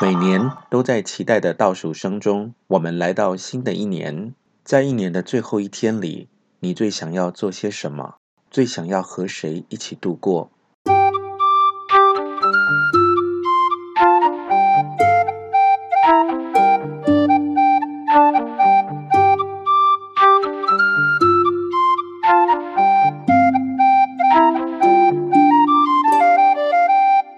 [0.00, 4.32] 每年都在期待的倒数声中，我们来到新的一年。
[4.62, 6.28] 在一年的最后一天里，
[6.60, 8.14] 你最想要做些什么？
[8.48, 10.52] 最想要和谁一起度过？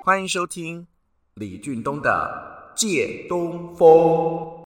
[0.05, 0.87] 欢迎收听
[1.35, 2.11] 李俊东的
[2.81, 3.89] 《借东风》。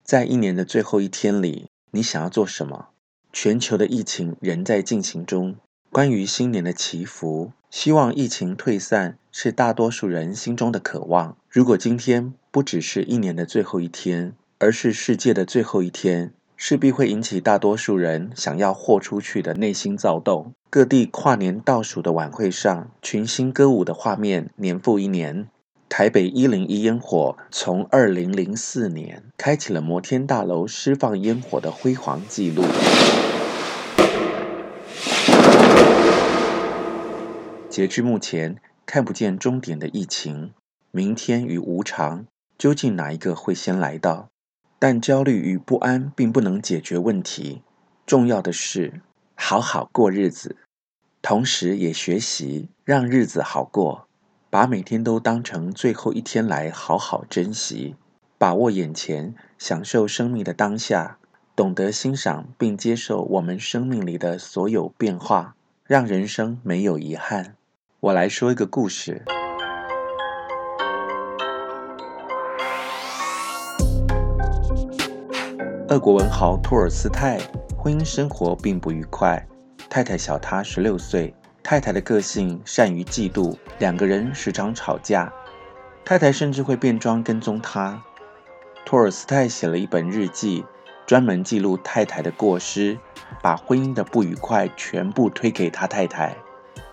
[0.04, 2.90] 在一年的最后一天里，你想要做什么？
[3.34, 5.55] 全球的疫情仍在进行中。
[5.91, 11.36] 关于新年的祈福，希望疫情退散，是大多数人心中的渴望。
[11.50, 20.53] 如果今天不只是一年的最后一天，而是世界的最后一天，势必会引起大多数人想要豁出去的内心躁动。
[20.70, 25.48] 各地跨年倒数的晚会上，群星歌舞的画面年复一年。
[25.88, 32.64] 台北一零一烟火从二零零四年开启了摩天大楼释放烟火的辉煌纪录。
[37.69, 40.52] 截至目前，看不见终点的疫情，
[40.92, 42.25] 明天与无常，
[42.58, 44.30] 究竟哪一个会先来到？
[44.80, 47.61] 但焦虑与不安并不能解决问题，
[48.05, 49.02] 重要的是
[49.36, 50.58] 好好过日子。
[51.22, 54.08] 同时也学习让日子好过，
[54.56, 57.98] 把每天都当成最后一天来好好珍惜，
[58.38, 61.17] 把握眼前，享受生命的当下，
[61.58, 67.58] 懂得欣赏并接受我们生命里的所有变化，让人生没有遗憾。
[68.00, 69.26] 我来说一个故事。
[75.89, 77.42] 俄国文豪托尔斯泰
[77.78, 79.45] 婚姻生活并不愉快。
[79.89, 85.33] 太太小他十六岁，太太的个性善于嫉妒，两个人时常吵架。
[86.05, 88.03] 太太甚至会变装跟踪他。
[88.86, 90.64] 托尔斯泰写了一本日记，
[91.08, 92.95] 专门记录太太的过失，
[93.42, 96.37] 把婚姻的不愉快全部推给他太太。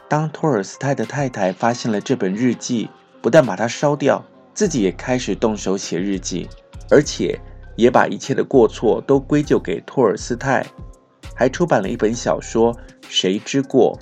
[0.09, 2.88] 当托尔斯泰的太太发现了这本日记，
[3.21, 4.25] 不但把它烧掉，
[4.55, 6.49] 自己也开始动手写日记，
[6.91, 7.38] 而且
[7.77, 10.65] 也把一切的过错都归咎给托尔斯泰。
[11.34, 12.75] 还出版了一本小说
[13.06, 13.99] 《谁之过》，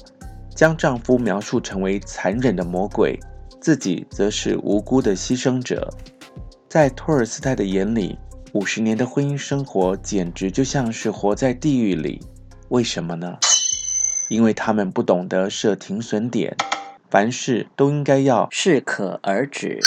[0.54, 3.18] 将丈夫描述成为残忍的魔鬼，
[3.60, 5.92] 自己则是无辜的牺牲者。
[6.68, 8.18] 在托尔斯泰的眼里，
[8.52, 12.20] 五十年的婚姻生活简直就像是活在地狱里。
[12.68, 13.38] 为什么呢？
[14.28, 16.56] 因为他们不懂得设停损点，
[17.10, 19.80] 凡事都应该要适可而止。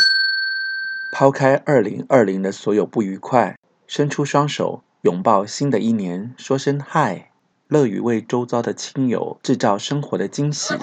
[1.13, 3.57] 抛开二零二零的所有不愉快，
[3.87, 7.32] 伸出双手拥抱新的一年，说声嗨。
[7.67, 10.75] 乐于为周遭的亲友制造生活的惊喜，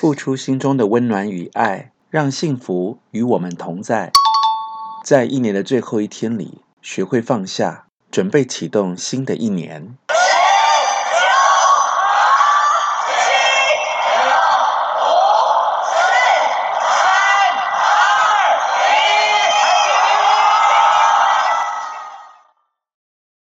[0.00, 4.12] 付出心中的温暖与爱，让幸福与我们同在。
[5.04, 9.96] 在一年的最后一天里，学会放下，准备启动新的一年。